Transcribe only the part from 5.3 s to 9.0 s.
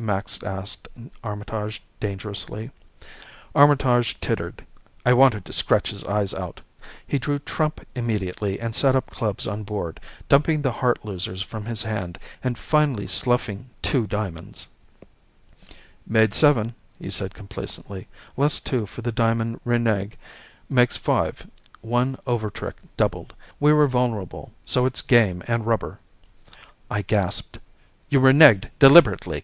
to scratch his eyes out. He drew trump immediately and set